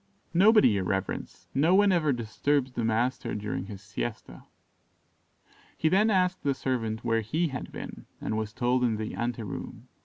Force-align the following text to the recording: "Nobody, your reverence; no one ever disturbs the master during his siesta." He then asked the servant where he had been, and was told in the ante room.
"Nobody, 0.33 0.69
your 0.69 0.83
reverence; 0.83 1.45
no 1.53 1.75
one 1.75 1.91
ever 1.91 2.11
disturbs 2.11 2.71
the 2.71 2.83
master 2.83 3.35
during 3.35 3.67
his 3.67 3.83
siesta." 3.83 4.45
He 5.77 5.89
then 5.89 6.09
asked 6.09 6.41
the 6.41 6.55
servant 6.55 7.03
where 7.05 7.21
he 7.21 7.49
had 7.49 7.71
been, 7.71 8.07
and 8.19 8.35
was 8.35 8.51
told 8.51 8.83
in 8.83 8.97
the 8.97 9.13
ante 9.13 9.43
room. 9.43 9.89